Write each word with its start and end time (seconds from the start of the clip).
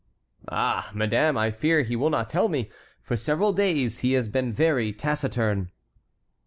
"Ah, 0.49 0.89
madame, 0.95 1.37
I 1.37 1.51
fear 1.51 1.83
he 1.83 1.95
will 1.95 2.09
not 2.09 2.27
tell 2.27 2.49
me; 2.49 2.71
for 3.03 3.15
several 3.15 3.53
days 3.53 3.99
he 3.99 4.13
has 4.13 4.27
been 4.29 4.51
very 4.51 4.91
taciturn." 4.91 5.69